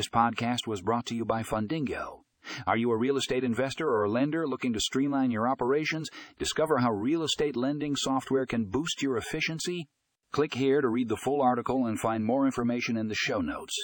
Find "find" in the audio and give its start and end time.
12.00-12.24